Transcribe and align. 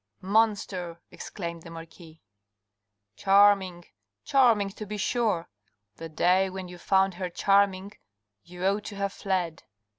"Monster," 0.39 0.99
exclaimed 1.11 1.61
the 1.61 1.69
marquis." 1.69 2.23
Charming! 3.23 3.85
Charming, 4.23 4.71
to 4.71 4.87
be 4.87 4.97
sure! 4.97 5.47
The 5.97 6.09
day 6.09 6.49
when 6.49 6.67
you 6.67 6.79
found 6.79 7.13
her 7.13 7.29
charming 7.29 7.91
you 8.41 8.65
ought 8.65 8.85
to 8.85 8.95
have 8.95 9.13
fled." 9.13 9.61